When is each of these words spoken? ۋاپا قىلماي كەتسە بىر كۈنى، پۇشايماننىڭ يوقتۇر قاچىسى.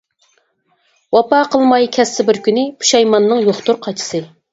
ۋاپا 1.15 1.41
قىلماي 1.55 1.85
كەتسە 1.97 2.25
بىر 2.29 2.39
كۈنى، 2.47 2.63
پۇشايماننىڭ 2.79 3.45
يوقتۇر 3.45 3.79
قاچىسى. 3.85 4.23